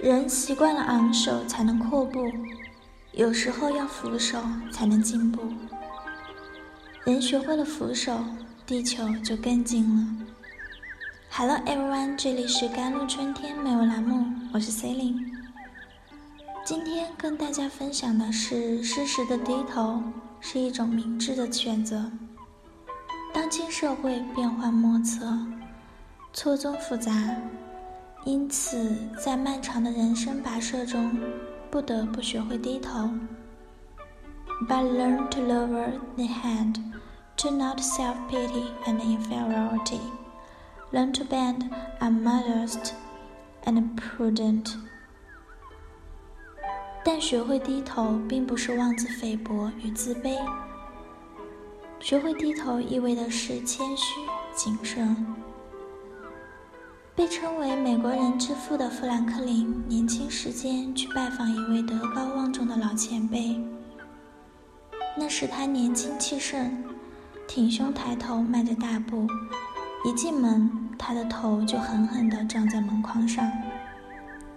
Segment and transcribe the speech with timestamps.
[0.00, 2.30] 人习惯了昂首才能阔步，
[3.12, 4.38] 有时候要俯首
[4.72, 5.40] 才能进步。
[7.04, 8.18] 人学会了俯首，
[8.66, 10.26] 地球就更近了。
[11.30, 15.30] Hello everyone，这里是甘露春天美文栏目，我是 Celine。
[16.64, 20.02] 今天跟大家分享的是，适时的低头
[20.40, 22.10] 是一种明智的选择。
[23.32, 25.38] 当今社会变幻莫测，
[26.32, 27.12] 错综复杂。
[28.24, 31.14] 因此，在漫长的人生跋涉中，
[31.70, 33.10] 不得不学会低头。
[34.66, 36.76] But learn to lower the hand,
[37.36, 40.00] to not self-pity and inferiority.
[40.90, 42.92] Learn to bend, a modest
[43.64, 44.74] and prudent.
[47.04, 50.38] 但学会低头，并不是妄自菲薄与自卑。
[52.00, 54.20] 学会低头，意味的是谦虚、
[54.54, 55.26] 谨慎。
[57.16, 63.60] 被称为美国人之父的富兰克林，年轻时间去拜访一位德高望重的老前辈。
[65.16, 66.82] 那时他年轻气盛，
[67.46, 69.28] 挺胸抬头，迈着大步，
[70.04, 73.48] 一进门，他的头就狠狠地撞在门框上，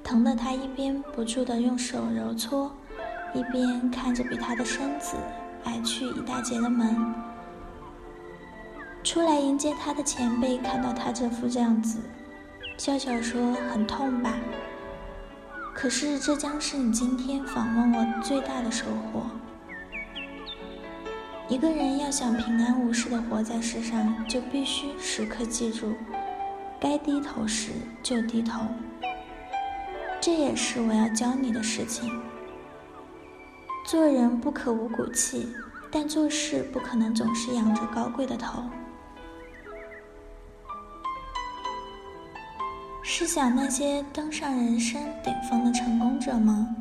[0.03, 2.71] 疼得他一边不住地用手揉搓，
[3.35, 5.15] 一边看着比他的身子
[5.65, 7.13] 矮去一大截的门。
[9.03, 11.99] 出来迎接他的前辈看到他这副样子。
[12.77, 14.35] 笑笑说：“很痛吧？
[15.73, 19.25] 可是这将是你今天访问我最大的收获。
[21.49, 25.95] 一个人要想平安无事的活在世上，就必须时刻记住，
[26.79, 27.71] 该低头时
[28.03, 28.61] 就低头。
[30.21, 32.21] 这也是我要教你的事情。
[33.87, 35.47] 做人不可无骨气，
[35.91, 38.63] 但做事不可能总是仰着高贵的头。”
[43.09, 46.75] 试想那些登上人生顶峰的成功者们，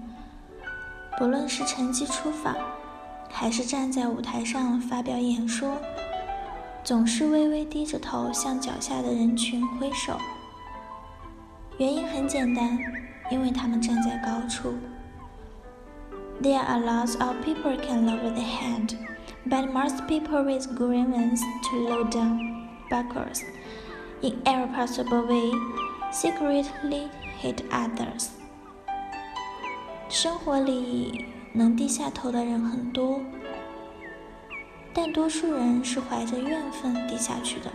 [1.17, 2.57] 不论是乘机出访，
[3.31, 5.77] 还是站在舞台上发表演说，
[6.83, 10.19] 总是微微低着头向脚下的人群挥手。
[11.79, 12.77] 原因很简单，
[13.31, 14.75] 因为他们站在高处。
[16.43, 18.97] There are lots of people can lower the hand,
[19.49, 21.41] but most people with grievance
[21.71, 23.43] to low down backwards
[24.23, 25.53] in every possible way.
[26.12, 27.10] Secretly
[27.42, 28.28] hate others。
[30.10, 33.22] 生活里能低下头的人很多，
[34.94, 37.72] 但多数人是怀着怨愤低下去的，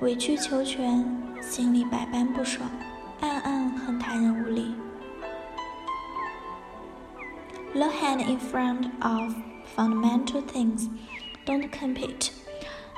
[0.00, 1.04] 委曲求全，
[1.42, 2.70] 心里百般不爽，
[3.20, 4.74] 暗暗恨他人无理。
[7.74, 9.34] Low hand in front of
[9.76, 10.88] fundamental things.
[11.44, 12.30] Don't compete.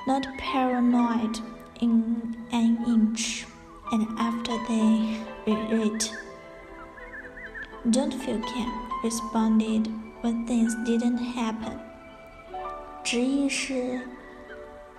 [0.06, 1.38] Not paranoid
[1.80, 3.44] in an inch.
[3.91, 6.09] And after they read,
[7.89, 8.67] don't feel can
[9.03, 9.87] responded
[10.21, 11.77] when things didn't happen。
[13.03, 14.01] 直译是：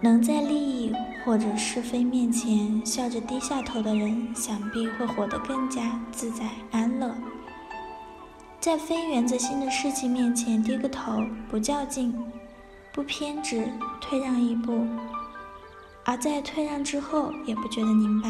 [0.00, 7.12] 能在利益或者是非面前笑着低下头的人，想必会活得更加自在安乐。
[8.60, 12.16] 在非原则性的事情面前低个头，不较劲，
[12.92, 13.68] 不偏执，
[14.00, 14.86] 退让一步，
[16.04, 18.28] 而在退让之后也不觉得拧巴。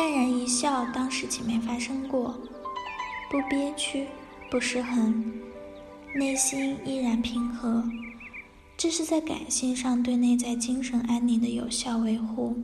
[0.00, 2.34] 淡然一笑，当事情没发生过，
[3.30, 4.06] 不憋屈，
[4.50, 5.22] 不失衡，
[6.14, 7.84] 内心依然平和，
[8.78, 12.56] 这是在感性上对内在精神安宁的有效维护。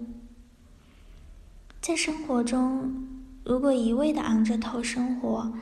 [1.83, 3.07] 在生活中，
[3.45, 5.53] 如果一味的昂着头生活，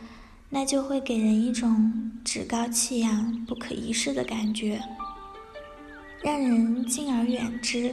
[0.50, 4.80] 那就会给人一种趾高气扬、不可一世的感觉，
[6.22, 7.92] 让人敬而远之。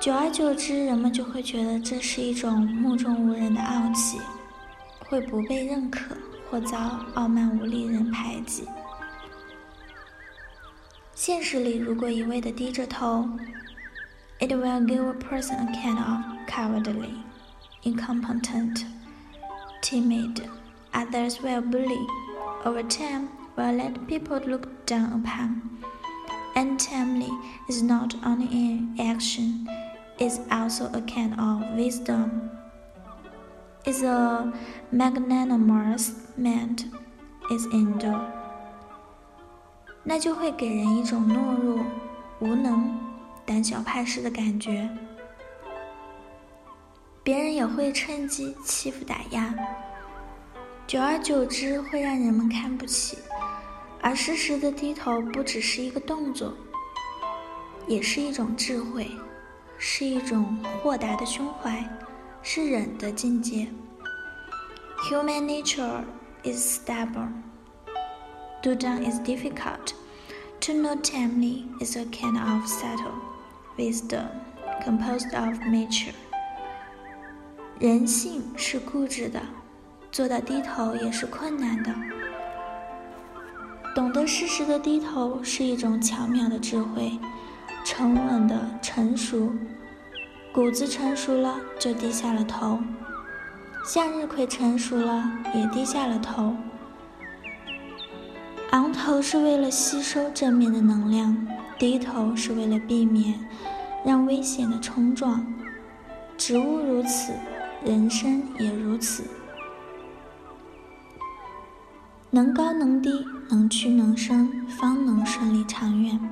[0.00, 4.20] 久而久之，人们就会觉得这是一种目中无人的傲气，
[5.00, 6.16] 会不被认可
[6.48, 6.78] 或遭
[7.14, 8.68] 傲慢无力人排挤。
[11.14, 13.28] 现实里，如果一味的低着头，
[14.38, 17.14] it will give a person a kind of cowardly,
[17.82, 18.84] incompetent,
[19.82, 20.42] timid.
[20.92, 22.06] Others will bully.
[22.64, 25.62] Over time, will let people look down upon.
[26.54, 27.30] Untimely
[27.68, 29.66] is not only an action
[30.21, 32.51] is also a kind of wisdom.
[33.83, 34.53] Is a
[34.93, 36.75] magnanimous man
[37.49, 38.21] is endure，
[40.03, 41.83] 那就会给人一种懦弱、
[42.39, 42.95] 无能、
[43.43, 44.87] 胆小怕事的感觉。
[47.23, 49.51] 别人也会趁机欺负打压，
[50.85, 53.17] 久而久之会让人们看不起。
[53.99, 56.53] 而适时的低头不只是一个动作，
[57.87, 59.09] 也是一种智慧。
[59.83, 61.83] 是一种豁达的胸怀，
[62.43, 63.67] 是忍的境界。
[65.09, 66.03] Human nature
[66.43, 67.41] is stubborn.
[68.61, 69.95] Do down is difficult.
[70.61, 73.15] To know tamely is a kind of subtle
[73.75, 74.27] wisdom
[74.85, 76.13] composed of nature.
[77.79, 79.41] 人性是固执的，
[80.11, 81.91] 做到低头也是困难的。
[83.95, 87.17] 懂得适时的低头是一种巧妙的智慧，
[87.83, 89.51] 沉稳的成熟，
[90.53, 92.79] 谷子成熟了就低下了头，
[93.85, 96.55] 向日葵成熟了也低下了头。
[98.71, 101.47] 昂头是为了吸收正面的能量，
[101.77, 103.37] 低头是为了避免
[104.05, 105.45] 让危险的冲撞。
[106.37, 107.33] 植物如此，
[107.83, 109.23] 人生也如此。
[112.29, 116.30] 能高能低，能屈能伸，方能顺利长远。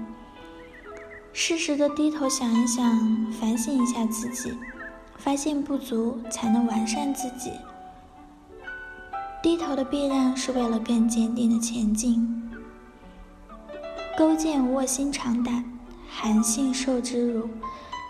[1.41, 2.85] 适时的低头想一想，
[3.31, 4.51] 反省一下自己，
[5.15, 7.53] 发现不足，才能完善自己。
[9.41, 12.51] 低头的必然是为了更坚定的前进。
[14.17, 15.63] 勾践卧薪尝胆，
[16.09, 17.47] 韩信受之辱，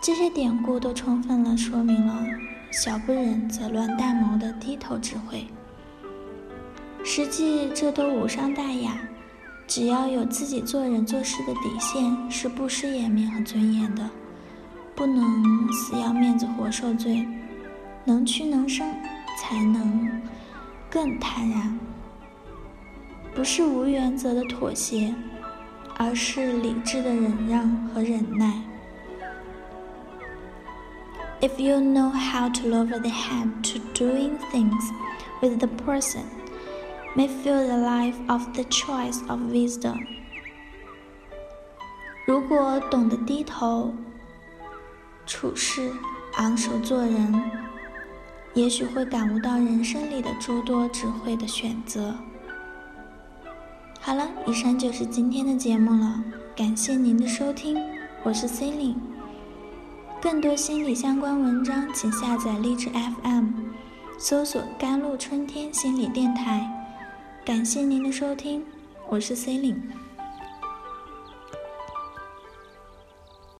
[0.02, 2.26] 这些典故都充分了说明了
[2.72, 5.46] “小不忍则乱大谋”的低头智慧。
[7.04, 8.98] 实际这都无伤大雅，
[9.70, 14.10] 只要有自己做人做事的底线，是不失颜面和尊严的，
[14.96, 17.24] 不能死要面子活受罪，
[18.04, 18.84] 能屈能伸，
[19.38, 20.10] 才能。
[20.90, 21.78] 更坦然，
[23.32, 25.14] 不是无原则的妥协，
[25.96, 28.52] 而是理智的忍让和忍耐。
[31.40, 34.82] If you know how to lower the hand to doing things
[35.40, 36.24] with the person,
[37.16, 39.96] may fill the life of the choice of wisdom。
[42.26, 43.92] 如果懂得低头
[45.26, 45.90] 处事，
[46.36, 47.42] 昂首做人。
[48.52, 52.16] 也许会感悟到人生里的诸多智慧的选择。
[54.00, 56.20] 好了，以上就是今天的节目了，
[56.56, 57.78] 感谢您的收听，
[58.24, 58.96] 我是 c e l i n e
[60.20, 63.50] 更多心理相关文章，请下载荔枝 FM，
[64.18, 66.68] 搜索“甘露春天心理电台”。
[67.50, 68.62] 感谢您的收听，
[69.08, 69.82] 我是 c e l i n e